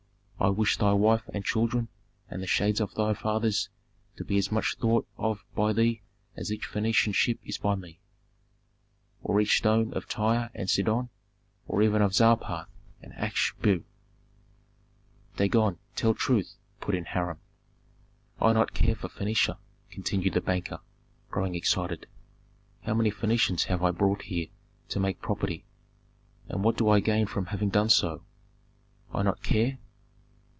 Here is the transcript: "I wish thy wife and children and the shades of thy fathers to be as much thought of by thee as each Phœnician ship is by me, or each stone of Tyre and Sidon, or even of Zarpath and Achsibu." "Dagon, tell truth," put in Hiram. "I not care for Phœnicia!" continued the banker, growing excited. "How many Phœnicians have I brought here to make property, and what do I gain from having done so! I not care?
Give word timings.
"I 0.43 0.49
wish 0.49 0.77
thy 0.77 0.91
wife 0.93 1.21
and 1.31 1.45
children 1.45 1.87
and 2.27 2.41
the 2.41 2.47
shades 2.47 2.81
of 2.81 2.95
thy 2.95 3.13
fathers 3.13 3.69
to 4.15 4.25
be 4.25 4.39
as 4.39 4.51
much 4.51 4.73
thought 4.75 5.07
of 5.15 5.45
by 5.53 5.71
thee 5.71 6.01
as 6.35 6.51
each 6.51 6.67
Phœnician 6.67 7.13
ship 7.13 7.37
is 7.43 7.59
by 7.59 7.75
me, 7.75 7.99
or 9.21 9.39
each 9.39 9.57
stone 9.59 9.93
of 9.93 10.09
Tyre 10.09 10.49
and 10.55 10.67
Sidon, 10.67 11.09
or 11.67 11.83
even 11.83 12.01
of 12.01 12.15
Zarpath 12.15 12.67
and 13.03 13.13
Achsibu." 13.13 13.83
"Dagon, 15.37 15.77
tell 15.95 16.15
truth," 16.15 16.55
put 16.79 16.95
in 16.95 17.05
Hiram. 17.05 17.37
"I 18.41 18.51
not 18.51 18.73
care 18.73 18.95
for 18.95 19.09
Phœnicia!" 19.09 19.59
continued 19.91 20.33
the 20.33 20.41
banker, 20.41 20.79
growing 21.29 21.53
excited. 21.53 22.07
"How 22.81 22.95
many 22.95 23.11
Phœnicians 23.11 23.65
have 23.65 23.83
I 23.83 23.91
brought 23.91 24.23
here 24.23 24.47
to 24.89 24.99
make 24.99 25.21
property, 25.21 25.65
and 26.49 26.63
what 26.63 26.77
do 26.77 26.89
I 26.89 26.99
gain 26.99 27.27
from 27.27 27.45
having 27.45 27.69
done 27.69 27.89
so! 27.91 28.23
I 29.13 29.21
not 29.21 29.43
care? 29.43 29.77